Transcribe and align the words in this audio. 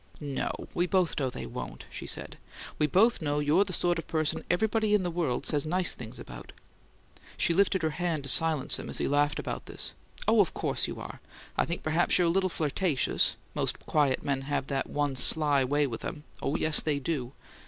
"No. 0.19 0.49
We 0.73 0.87
both 0.87 1.19
know 1.19 1.29
they 1.29 1.45
won't," 1.45 1.85
she 1.91 2.07
said. 2.07 2.39
"We 2.79 2.87
both 2.87 3.21
know 3.21 3.37
you're 3.37 3.63
the 3.65 3.71
sort 3.71 3.99
of 3.99 4.07
person 4.07 4.43
everybody 4.49 4.95
in 4.95 5.03
the 5.03 5.11
world 5.11 5.45
says 5.45 5.67
nice 5.67 5.93
things 5.93 6.17
about." 6.17 6.53
She 7.37 7.53
lifted 7.53 7.83
her 7.83 7.91
hand 7.91 8.23
to 8.23 8.29
silence 8.29 8.79
him 8.79 8.89
as 8.89 8.97
he 8.97 9.07
laughed 9.07 9.37
at 9.47 9.65
this. 9.67 9.93
"Oh, 10.27 10.39
of 10.41 10.55
course 10.55 10.87
you 10.87 10.99
are! 10.99 11.21
I 11.55 11.65
think 11.65 11.83
perhaps 11.83 12.17
you're 12.17 12.25
a 12.29 12.31
little 12.31 12.49
flirtatious 12.49 13.37
most 13.53 13.85
quiet 13.85 14.23
men 14.23 14.41
have 14.41 14.65
that 14.65 14.89
one 14.89 15.15
sly 15.15 15.63
way 15.63 15.85
with 15.85 16.03
'em 16.03 16.23
oh, 16.41 16.55
yes, 16.55 16.81
they 16.81 16.97
do! 16.97 17.33